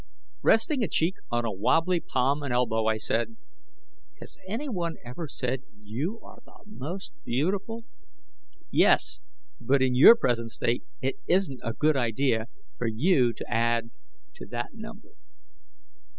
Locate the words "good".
11.73-11.97